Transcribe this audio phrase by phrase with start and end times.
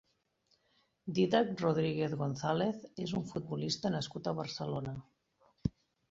[1.17, 4.95] Didac Rodríguez González és un futbolista nascut a Barcelona.